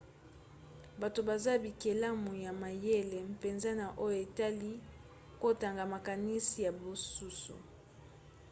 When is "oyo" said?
4.05-4.17